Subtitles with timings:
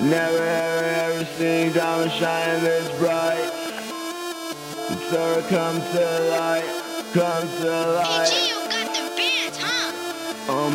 [0.00, 3.50] Never ever ever seen diamond shining this bright.
[5.10, 6.64] So it comes to light,
[7.12, 8.28] comes to light.
[8.28, 10.52] Hey, Gio got the bands, huh?
[10.52, 10.74] Um,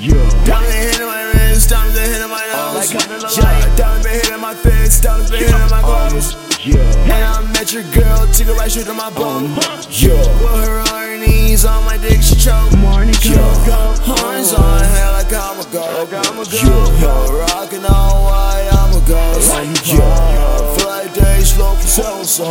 [0.00, 0.14] yeah.
[0.46, 2.94] Diamonds been hitting my wrist, diamonds been hitting my Oh, nose.
[2.94, 6.34] like Yeah, diamonds been hitting my fist, diamonds been hitting my clothes.
[6.64, 6.78] Yeah.
[7.12, 9.50] And I met your girl, took her right straight to my bone.
[9.90, 10.22] Yeah.
[10.40, 12.72] Put her on her knees, on my dick, she choke.
[12.78, 13.36] Morning Yeah.
[13.66, 15.82] come, Horns on her head like I'm a go.
[16.02, 16.58] Like I'm a go.
[17.02, 18.51] Yeah, rockin' all white,
[19.12, 19.52] Ghost.
[19.84, 22.44] Yeah, feel slow for so so.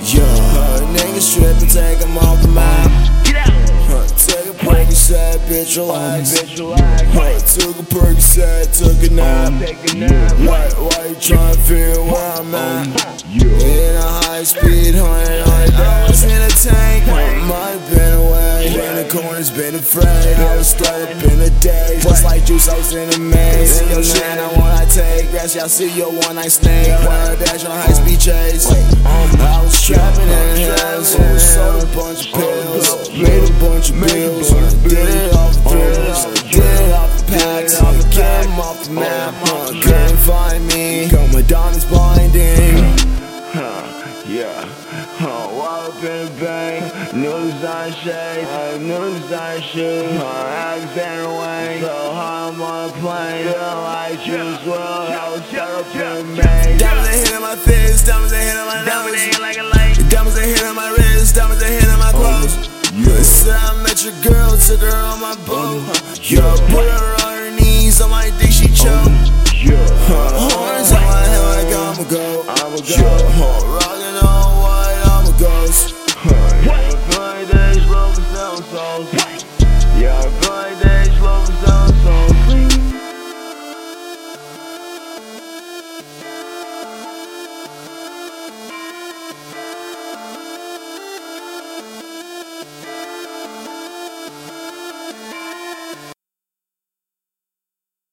[0.00, 2.90] Yeah, niggas strippin', take 'em off the map.
[3.24, 3.52] Get out.
[3.90, 6.40] Huh, Take a Percocet, bitch, relax.
[6.40, 7.54] Um, bitch, relax.
[7.54, 9.48] Took a Percocet, took a nap.
[9.48, 10.38] Um, take a nap.
[10.38, 12.86] Like, why you tryna figure where I'm at?
[12.86, 13.69] Um,
[18.66, 20.06] away, in the corners, been afraid.
[20.06, 23.80] I was stuck up in the day, just like juice, I was in a maze.
[23.80, 25.32] In your shit, I want I take.
[25.32, 26.88] Rest, y'all see your one night snake.
[27.06, 28.66] Wanna dash on high speed chase.
[29.04, 33.10] I was trapping in hell, so sold a bunch of pills.
[33.10, 34.50] Made a bunch of bills.
[34.84, 36.24] Did it off thrills.
[36.50, 37.80] Did it off the packs.
[38.14, 39.34] Get 'em off the map.
[39.82, 41.08] Couldn't find me.
[41.08, 42.76] Got my diamonds blinding.
[43.52, 43.82] Huh,
[44.26, 44.64] yeah.
[46.00, 53.44] Reprobate, no sunshade, I'm no sunshade Her eggs and wings, so high on my plane.
[53.44, 58.80] The light juice will help self-remade Diamonds are hitting my face, diamonds are hitting my
[58.80, 59.40] nose.
[59.40, 60.00] Like a light.
[60.08, 62.56] Diamonds are hitting my wrist, diamonds are hitting my oh, clothes.
[62.96, 65.84] You said I met your girl, took her on my boat.
[66.24, 66.40] You
[66.72, 69.40] put her on her knees, I might think she oh, choked.
[70.08, 74.39] Horns on my head like I'm a goat Rockin' on